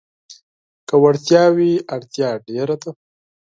که 0.87 0.95
وړتيا 1.03 1.43
وي، 1.55 1.71
اړتيا 1.95 2.29
ډېره 2.47 2.75
ده. 2.81 2.91